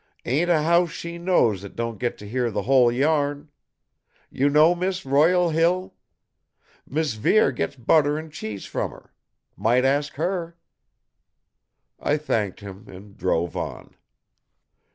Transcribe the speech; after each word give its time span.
Ain't 0.25 0.49
a 0.49 0.63
house 0.63 0.89
she 0.89 1.19
knows 1.19 1.61
that 1.61 1.75
don't 1.75 1.99
get 1.99 2.17
to 2.17 2.27
hear 2.27 2.49
the 2.49 2.63
whole 2.63 2.91
yarn! 2.91 3.51
You 4.31 4.49
know 4.49 4.73
Mis' 4.73 5.05
Royal 5.05 5.51
Hill? 5.51 5.93
Mis' 6.87 7.13
Vere 7.13 7.51
gets 7.51 7.75
butter 7.75 8.17
and 8.17 8.33
cheese 8.33 8.65
from 8.65 8.89
her. 8.89 9.13
Might 9.55 9.85
ask 9.85 10.15
her!" 10.15 10.57
I 11.99 12.17
thanked 12.17 12.61
him 12.61 12.87
and 12.89 13.15
drove 13.15 13.55
on. 13.55 13.95